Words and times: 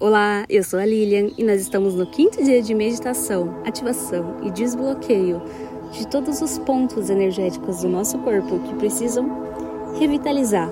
Olá, 0.00 0.44
eu 0.50 0.64
sou 0.64 0.80
a 0.80 0.84
Lilian 0.84 1.30
e 1.38 1.44
nós 1.44 1.60
estamos 1.60 1.94
no 1.94 2.04
quinto 2.04 2.42
dia 2.42 2.60
de 2.60 2.74
meditação, 2.74 3.62
ativação 3.64 4.38
e 4.42 4.50
desbloqueio 4.50 5.40
de 5.92 6.04
todos 6.08 6.42
os 6.42 6.58
pontos 6.58 7.10
energéticos 7.10 7.82
do 7.82 7.88
nosso 7.88 8.18
corpo 8.18 8.58
que 8.58 8.74
precisam 8.74 9.94
revitalizar, 9.96 10.68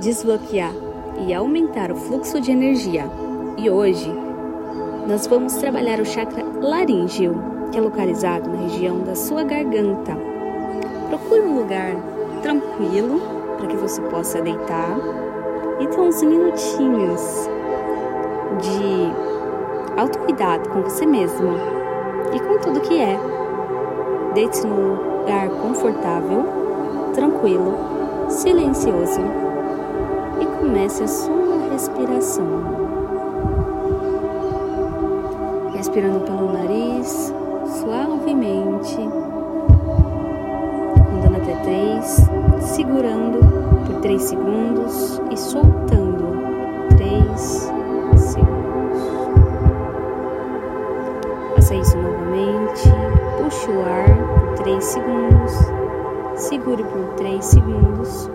desbloquear 0.00 0.72
e 1.26 1.34
aumentar 1.34 1.90
o 1.90 1.96
fluxo 1.96 2.40
de 2.40 2.52
energia. 2.52 3.10
E 3.58 3.68
hoje 3.68 4.08
nós 5.08 5.26
vamos 5.26 5.54
trabalhar 5.54 6.00
o 6.00 6.06
chakra 6.06 6.44
laríngeo, 6.44 7.34
que 7.72 7.78
é 7.78 7.80
localizado 7.80 8.48
na 8.48 8.62
região 8.62 9.02
da 9.02 9.16
sua 9.16 9.42
garganta. 9.42 10.16
Procure 11.08 11.40
um 11.40 11.58
lugar 11.58 11.96
tranquilo 12.42 13.20
para 13.56 13.66
que 13.66 13.76
você 13.76 14.00
possa 14.02 14.40
deitar 14.40 15.00
e 15.80 15.86
ter 15.88 16.00
uns 16.00 16.22
minutinhos 16.22 17.50
de 18.58 19.12
autocuidado 19.96 20.68
com 20.70 20.82
você 20.82 21.06
mesmo 21.06 21.52
e 22.32 22.40
com 22.40 22.58
tudo 22.58 22.80
que 22.80 22.98
é. 22.98 23.18
Deite-se 24.34 24.66
num 24.66 25.18
lugar 25.20 25.48
confortável, 25.50 26.44
tranquilo, 27.14 27.74
silencioso 28.28 29.20
e 30.40 30.46
comece 30.58 31.04
a 31.04 31.08
sua 31.08 31.70
respiração. 31.70 32.46
Respirando 35.74 36.20
pelo 36.20 36.52
nariz, 36.52 37.34
suavemente, 37.80 38.96
contando 41.10 41.36
até 41.36 41.56
três, 41.56 42.28
segurando 42.60 43.38
por 43.86 44.00
três 44.00 44.22
segundos 44.22 45.20
e 45.30 45.36
soltando 45.36 46.01
segundos. 54.92 55.52
Segure 56.36 56.84
por 56.84 57.14
3 57.16 57.44
segundos. 57.44 58.30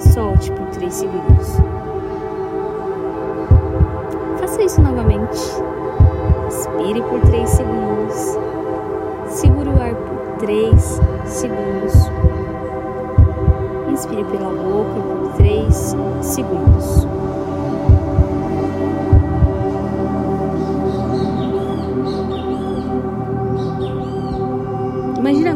Solte 0.00 0.50
por 0.52 0.66
3 0.68 0.94
segundos. 0.94 1.48
Faça 4.40 4.62
isso 4.62 4.80
novamente. 4.80 5.38
Expire 6.48 7.02
por 7.02 7.20
3 7.20 7.48
segundos. 7.48 8.38
Segure 9.28 9.68
o 9.68 9.82
ar 9.82 9.94
por 9.94 10.38
3 10.38 11.00
segundos. 11.26 12.10
Inspire 13.90 14.24
pela 14.24 14.48
boca 14.48 15.00
por 15.00 15.32
3 15.36 15.96
segundos. 16.22 17.06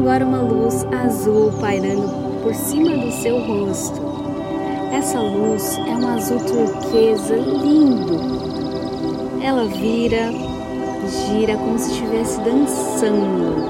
Agora 0.01 0.25
uma 0.25 0.41
luz 0.41 0.83
azul 0.91 1.53
pairando 1.61 2.41
por 2.41 2.55
cima 2.55 2.97
do 2.97 3.11
seu 3.11 3.39
rosto. 3.39 4.01
Essa 4.91 5.19
luz 5.19 5.77
é 5.77 5.95
um 5.95 6.07
azul 6.07 6.39
turquesa 6.39 7.35
lindo. 7.35 8.19
Ela 9.43 9.65
vira, 9.65 10.31
gira 11.07 11.55
como 11.55 11.77
se 11.77 11.91
estivesse 11.91 12.41
dançando. 12.41 13.69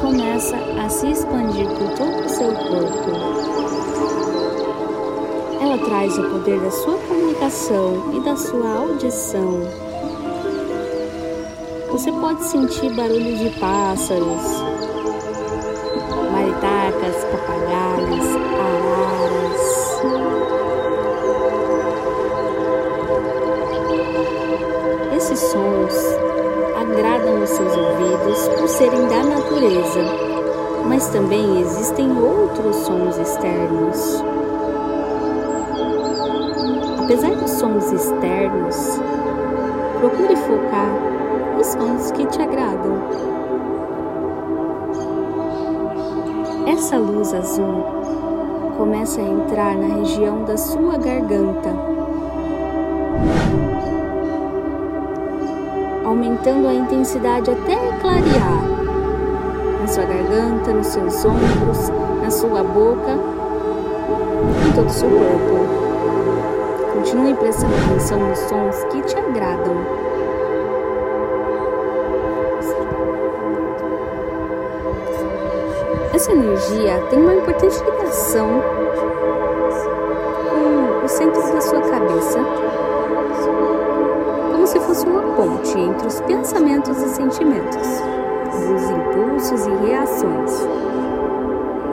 Começa 0.00 0.56
a 0.82 0.88
se 0.88 1.10
expandir 1.10 1.66
por 1.68 1.90
todo 1.90 2.24
o 2.24 2.28
seu 2.30 2.52
corpo. 2.54 3.10
Ela 5.60 5.76
traz 5.76 6.16
o 6.16 6.22
poder 6.22 6.58
da 6.58 6.70
sua 6.70 6.96
comunicação 7.00 8.14
e 8.14 8.20
da 8.20 8.34
sua 8.34 8.78
audição 8.78 9.85
você 11.96 12.12
pode 12.12 12.44
sentir 12.44 12.92
barulho 12.92 13.38
de 13.38 13.48
pássaros, 13.58 14.42
maritacas, 16.30 17.24
papagaios, 17.24 18.36
araras. 18.60 19.62
Esses 25.16 25.38
sons 25.38 25.94
agradam 26.78 27.42
os 27.42 27.48
seus 27.48 27.74
ouvidos 27.74 28.48
por 28.58 28.68
serem 28.68 29.08
da 29.08 29.24
natureza, 29.24 30.04
mas 30.86 31.08
também 31.08 31.62
existem 31.62 32.14
outros 32.20 32.76
sons 32.76 33.16
externos. 33.16 34.22
Apesar 37.02 37.30
dos 37.30 37.52
sons 37.52 37.90
externos, 37.90 39.00
procure 39.98 40.36
focar 40.36 41.16
os 41.66 41.72
sons 41.72 42.10
que 42.12 42.24
te 42.26 42.40
agradam. 42.40 42.92
Essa 46.66 46.96
luz 46.96 47.34
azul 47.34 47.84
começa 48.76 49.20
a 49.20 49.24
entrar 49.24 49.76
na 49.76 49.96
região 49.96 50.44
da 50.44 50.56
sua 50.56 50.96
garganta, 50.96 51.70
aumentando 56.04 56.68
a 56.68 56.74
intensidade 56.74 57.50
até 57.50 57.76
clarear 58.00 58.62
na 59.80 59.88
sua 59.88 60.04
garganta, 60.04 60.72
nos 60.72 60.86
seus 60.86 61.24
ombros, 61.24 61.90
na 62.22 62.30
sua 62.30 62.62
boca, 62.62 63.12
em 64.68 64.72
todo 64.72 64.86
o 64.86 64.90
seu 64.90 65.08
corpo. 65.08 65.66
Continue 66.94 67.34
prestando 67.34 67.74
atenção 67.74 68.20
nos 68.20 68.38
sons 68.38 68.84
que 68.92 69.02
te 69.02 69.16
agradam. 69.16 70.05
Essa 76.12 76.32
energia 76.32 76.98
tem 77.10 77.20
uma 77.20 77.34
importante 77.34 77.76
ligação 77.84 78.62
com 80.50 81.04
o 81.04 81.08
centro 81.08 81.42
da 81.52 81.60
sua 81.60 81.80
cabeça, 81.82 82.38
como 84.52 84.66
se 84.66 84.80
fosse 84.80 85.06
uma 85.06 85.22
ponte 85.34 85.78
entre 85.78 86.06
os 86.06 86.20
pensamentos 86.22 86.96
e 86.98 87.08
sentimentos, 87.08 87.88
os 88.52 88.90
impulsos 88.90 89.66
e 89.66 89.86
reações, 89.86 90.66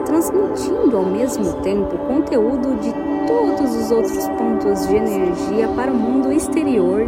transmitindo 0.06 0.96
ao 0.96 1.04
mesmo 1.04 1.52
tempo 1.62 1.98
conteúdo 2.06 2.76
de 2.80 2.94
todos 3.26 3.74
os 3.76 3.90
outros 3.90 4.28
pontos 4.28 4.86
de 4.88 4.96
energia 4.96 5.68
para 5.68 5.90
o 5.90 5.94
mundo 5.94 6.32
exterior, 6.32 7.06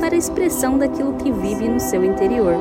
para 0.00 0.14
a 0.14 0.18
expressão 0.18 0.78
daquilo 0.78 1.14
que 1.14 1.32
vive 1.32 1.68
no 1.68 1.80
seu 1.80 2.04
interior 2.04 2.54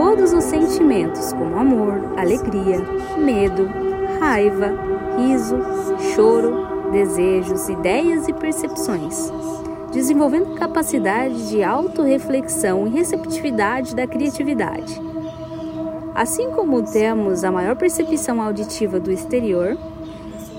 todos 0.00 0.32
os 0.32 0.44
sentimentos, 0.44 1.30
como 1.30 1.58
amor, 1.58 2.14
alegria, 2.16 2.78
medo, 3.18 3.68
raiva, 4.18 4.72
riso, 5.18 5.58
choro, 6.14 6.90
desejos, 6.90 7.68
ideias 7.68 8.26
e 8.26 8.32
percepções, 8.32 9.30
desenvolvendo 9.92 10.54
capacidade 10.54 11.50
de 11.50 11.62
autorreflexão 11.62 12.86
e 12.86 12.90
receptividade 12.90 13.94
da 13.94 14.06
criatividade. 14.06 14.98
Assim 16.14 16.50
como 16.50 16.82
temos 16.82 17.44
a 17.44 17.52
maior 17.52 17.76
percepção 17.76 18.40
auditiva 18.40 18.98
do 18.98 19.12
exterior, 19.12 19.76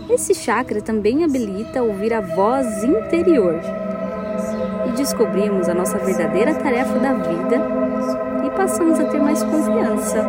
esse 0.07 0.35
chakra 0.35 0.83
também 0.83 1.23
habilita 1.23 1.81
ouvir 1.81 2.13
a 2.13 2.21
voz 2.21 2.83
interior 2.83 3.59
e 4.87 4.91
descobrimos 4.91 5.67
a 5.67 5.73
nossa 5.73 5.97
verdadeira 5.97 6.53
tarefa 6.53 6.99
da 6.99 7.13
vida 7.13 7.80
passamos 8.71 9.01
a 9.01 9.03
ter 9.03 9.19
mais 9.19 9.43
confiança. 9.43 10.25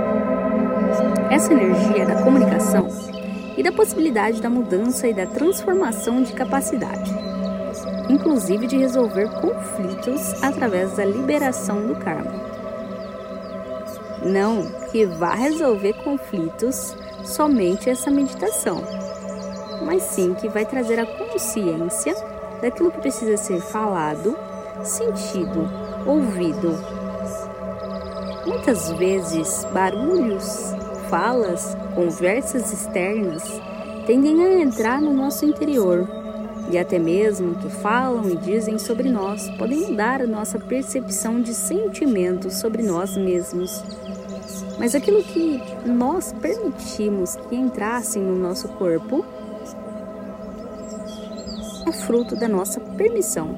Essa 1.31 1.53
energia 1.53 2.05
da 2.05 2.25
comunicação 2.25 2.89
e 3.57 3.63
da 3.63 3.71
possibilidade 3.71 4.43
da 4.43 4.51
mudança 4.51 5.07
e 5.07 5.15
da 5.15 5.27
transformação 5.27 6.25
de 6.25 6.33
capacidade, 6.33 7.15
inclusive 8.09 8.67
de 8.67 8.77
resolver 8.77 9.29
conflitos 9.41 10.43
através 10.43 10.97
da 10.97 11.05
liberação 11.05 11.87
do 11.87 11.95
karma. 11.95 12.33
Não 14.25 14.67
que 14.91 15.07
vá 15.07 15.35
resolver 15.35 15.93
conflitos 16.03 16.97
somente 17.25 17.89
essa 17.89 18.11
meditação, 18.11 18.83
mas 19.87 20.03
sim 20.03 20.35
que 20.35 20.49
vai 20.49 20.67
trazer 20.67 20.99
a 20.99 21.07
consciência 21.07 22.17
daquilo 22.61 22.91
que 22.91 23.03
precisa 23.03 23.37
ser 23.37 23.61
falado, 23.61 24.37
sentido, 24.83 25.71
ouvido 26.05 27.02
Muitas 28.45 28.91
vezes, 28.93 29.65
barulhos, 29.73 30.75
falas, 31.09 31.77
conversas 31.95 32.73
externas 32.73 33.43
tendem 34.05 34.43
a 34.43 34.61
entrar 34.61 35.01
no 35.01 35.13
nosso 35.13 35.45
interior 35.45 36.09
e 36.69 36.77
até 36.77 36.99
mesmo 36.99 37.55
que 37.55 37.69
falam 37.69 38.29
e 38.29 38.37
dizem 38.37 38.79
sobre 38.79 39.09
nós 39.09 39.49
podem 39.51 39.91
mudar 39.91 40.21
a 40.21 40.27
nossa 40.27 40.59
percepção 40.59 41.41
de 41.41 41.55
sentimentos 41.55 42.55
sobre 42.55 42.83
nós 42.83 43.17
mesmos. 43.17 43.85
Mas 44.77 44.95
aquilo 44.97 45.23
que 45.23 45.63
nós 45.87 46.33
permitimos 46.33 47.37
que 47.49 47.55
entrassem 47.55 48.21
no 48.21 48.37
nosso 48.37 48.67
corpo 48.71 49.25
é 51.87 51.93
fruto 51.93 52.35
da 52.35 52.49
nossa 52.49 52.81
permissão. 52.81 53.57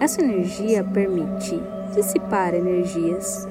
Essa 0.00 0.22
energia 0.22 0.82
permite 0.82 1.60
dissipar 1.94 2.54
energias 2.54 3.46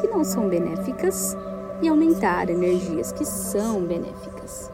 que 0.00 0.08
não 0.08 0.24
são 0.24 0.48
benéficas 0.48 1.36
e 1.80 1.88
aumentar 1.88 2.48
energias 2.50 3.12
que 3.12 3.24
são 3.24 3.80
benéficas. 3.82 4.70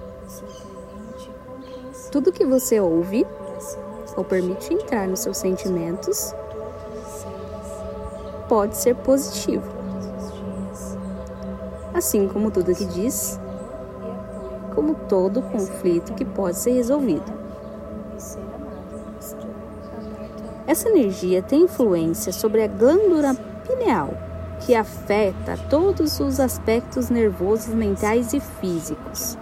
Tudo 2.11 2.33
que 2.33 2.45
você 2.45 2.81
ouve 2.81 3.27
ou 4.17 4.25
permite 4.25 4.73
entrar 4.73 5.07
nos 5.07 5.21
seus 5.21 5.37
sentimentos 5.37 6.35
pode 8.49 8.77
ser 8.77 8.95
positivo. 8.97 9.65
Assim 11.93 12.29
como 12.29 12.51
tudo 12.51 12.75
que 12.75 12.85
diz, 12.85 13.39
como 14.75 14.95
todo 14.95 15.43
conflito 15.43 16.15
que 16.15 16.25
pode 16.25 16.57
ser 16.57 16.73
resolvido. 16.73 17.33
Essa 20.69 20.91
energia 20.91 21.41
tem 21.41 21.63
influência 21.63 22.31
sobre 22.31 22.63
a 22.63 22.69
glândula 22.69 23.35
pineal, 23.67 24.13
que 24.61 24.75
afeta 24.75 25.57
todos 25.71 26.21
os 26.21 26.39
aspectos 26.39 27.09
nervosos, 27.09 27.75
mentais 27.75 28.35
e 28.35 28.39
físicos, 28.61 29.39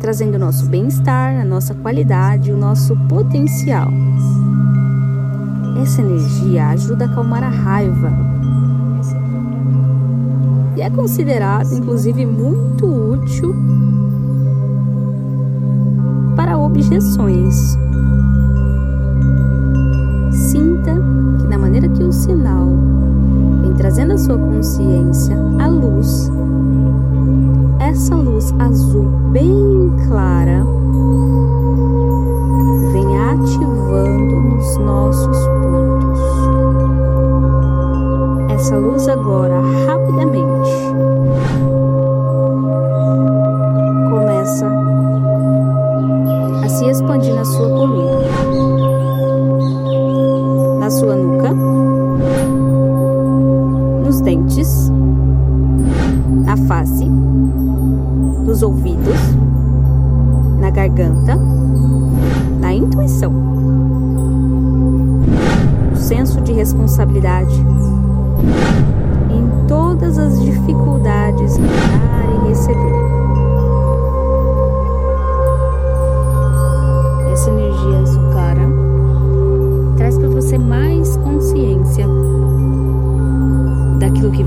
trazendo 0.00 0.36
o 0.36 0.38
nosso 0.38 0.64
bem-estar, 0.64 1.38
a 1.38 1.44
nossa 1.44 1.74
qualidade, 1.74 2.50
o 2.50 2.56
nosso 2.56 2.96
potencial. 3.06 3.88
Essa 5.82 6.00
energia 6.00 6.68
ajuda 6.68 7.04
a 7.04 7.08
acalmar 7.08 7.44
a 7.44 7.50
raiva 7.50 8.10
e 10.74 10.80
é 10.80 10.88
considerada, 10.88 11.74
inclusive, 11.74 12.24
muito 12.24 12.86
útil 12.86 13.54
para 16.34 16.56
objeções. 16.56 17.76
A 24.16 24.18
sua 24.18 24.38
consciência 24.38 25.36
à 25.58 25.68
luz, 25.68 26.32
essa 27.78 28.16
luz 28.16 28.50
azul 28.58 29.04
bem 29.30 29.94
clara 30.08 30.64
vem 32.94 33.18
ativando 33.18 34.40
nos 34.40 34.76
nossos 34.78 35.38
pontos. 35.60 36.20
Essa 38.54 38.78
luz 38.78 39.06
agora 39.06 39.60
rapidamente 39.86 40.70
começa 44.08 44.66
a 46.64 46.68
se 46.70 46.86
expandir 46.86 47.34
na 47.34 47.44
sua 47.44 47.68
coluna. 47.68 48.26
Dentes, 54.26 54.90
na 56.44 56.56
face, 56.56 57.04
nos 58.44 58.60
ouvidos, 58.60 59.14
na 60.58 60.68
garganta, 60.68 61.38
na 62.60 62.74
intuição, 62.74 63.30
no 63.30 65.22
senso 65.94 66.40
de 66.40 66.52
responsabilidade, 66.54 67.54
em 69.30 69.66
todas 69.68 70.18
as 70.18 70.42
dificuldades 70.42 71.56
em 71.56 71.62
dar 71.62 72.44
e 72.44 72.48
receber. 72.48 72.95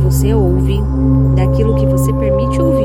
Você 0.09 0.33
ouve, 0.33 0.81
daquilo 1.35 1.75
que 1.75 1.85
você 1.85 2.11
permite 2.13 2.59
ouvir 2.59 2.78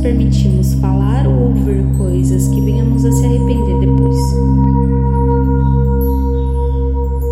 permitimos 0.00 0.74
falar 0.74 1.26
ou 1.26 1.48
ouvir 1.48 1.84
coisas 1.96 2.48
que 2.48 2.60
venhamos 2.60 3.04
a 3.04 3.12
se 3.12 3.24
arrepender 3.24 3.80
depois. 3.80 4.16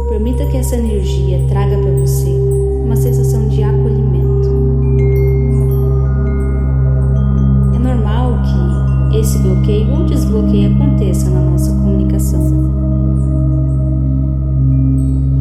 Permita 0.09 0.47
que 0.47 0.56
essa 0.56 0.76
energia 0.76 1.44
traga 1.49 1.79
para 1.79 1.93
você 1.93 2.31
uma 2.85 2.97
sensação 2.97 3.49
de 3.49 3.62
acolhimento. 3.62 4.49
É 7.75 7.79
normal 7.79 8.43
que 9.11 9.19
esse 9.19 9.38
bloqueio 9.38 9.91
ou 9.91 10.06
desbloqueio 10.06 10.75
aconteça 10.75 11.31
na 11.31 11.41
nossa 11.41 11.70
comunicação. 11.70 12.41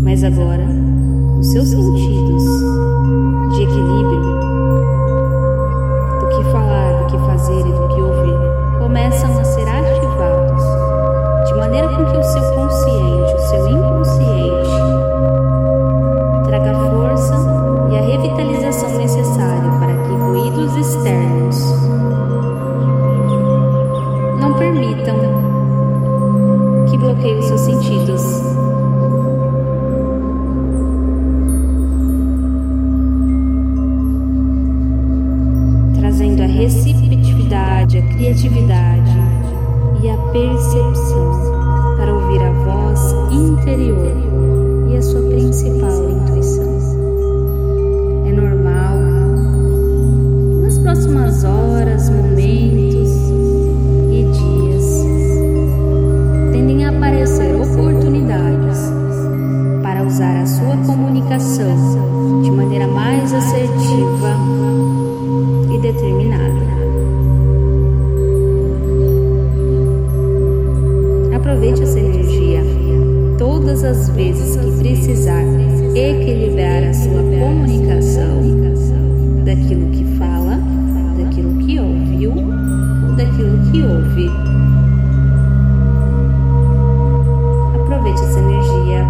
Mas 0.02 0.24
agora, 0.24 0.68
os 1.40 1.48
seus 1.48 1.68
sentidos 1.68 2.56
as 73.88 74.10
vezes 74.10 74.58
que 74.58 74.72
precisar 74.80 75.44
equilibrar 75.96 76.84
a 76.84 76.94
sua 76.94 77.24
comunicação 77.24 78.42
daquilo 79.46 79.90
que 79.92 80.04
fala, 80.18 80.60
daquilo 81.18 81.58
que 81.60 81.80
ouviu, 81.80 82.34
daquilo 83.16 83.72
que 83.72 83.82
ouve. 83.82 84.30
Aproveite 87.82 88.20
essa 88.20 88.40
energia. 88.40 89.06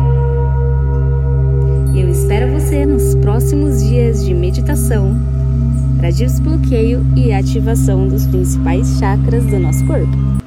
Eu 1.96 2.10
espero 2.10 2.52
você 2.52 2.86
nos 2.86 3.16
próximos 3.16 3.84
dias 3.84 4.24
de 4.24 4.34
meditação 4.36 5.16
para 5.98 6.12
desbloqueio 6.12 7.04
e 7.16 7.34
ativação 7.34 8.08
dos 8.08 8.28
principais 8.28 9.00
chakras 9.00 9.44
do 9.46 9.58
nosso 9.58 9.84
corpo. 9.88 10.47